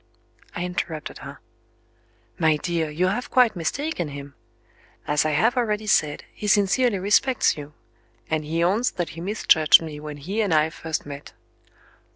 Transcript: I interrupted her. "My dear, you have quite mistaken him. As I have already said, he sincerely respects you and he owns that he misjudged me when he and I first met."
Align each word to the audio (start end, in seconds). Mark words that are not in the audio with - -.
I 0.55 0.65
interrupted 0.65 1.19
her. 1.19 1.41
"My 2.39 2.57
dear, 2.57 2.89
you 2.89 3.05
have 3.05 3.29
quite 3.29 3.55
mistaken 3.55 4.07
him. 4.07 4.33
As 5.05 5.25
I 5.25 5.29
have 5.29 5.55
already 5.55 5.85
said, 5.85 6.23
he 6.33 6.47
sincerely 6.47 6.97
respects 6.97 7.55
you 7.55 7.73
and 8.27 8.43
he 8.43 8.63
owns 8.63 8.89
that 8.93 9.09
he 9.09 9.21
misjudged 9.21 9.79
me 9.79 9.99
when 9.99 10.17
he 10.17 10.41
and 10.41 10.55
I 10.55 10.71
first 10.71 11.05
met." 11.05 11.33